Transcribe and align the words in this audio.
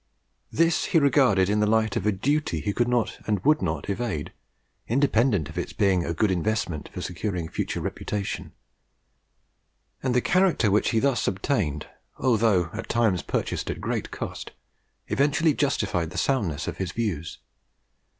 This 0.51 0.85
he 0.85 0.97
regarded 0.97 1.47
in 1.47 1.59
the 1.59 1.67
light 1.69 1.95
of 1.95 2.07
a 2.07 2.11
duty 2.11 2.59
he 2.59 2.73
could 2.73 2.87
not 2.87 3.19
and 3.27 3.39
would 3.45 3.61
not 3.61 3.87
evade, 3.87 4.33
independent 4.87 5.47
of 5.47 5.59
its 5.59 5.73
being 5.73 6.03
a 6.03 6.11
good 6.15 6.31
investment 6.31 6.89
for 6.91 7.01
securing 7.01 7.45
a 7.47 7.51
future 7.51 7.79
reputation; 7.81 8.51
and 10.01 10.15
the 10.15 10.19
character 10.21 10.71
which 10.71 10.89
he 10.89 10.97
thus 10.97 11.27
obtained, 11.27 11.85
although 12.17 12.71
at 12.73 12.89
times 12.89 13.21
purchased 13.21 13.69
at 13.69 13.79
great 13.79 14.09
cost, 14.09 14.53
eventually 15.05 15.53
justified 15.53 16.09
the 16.09 16.17
soundness 16.17 16.67
of 16.67 16.77
his 16.77 16.91
views. 16.93 17.37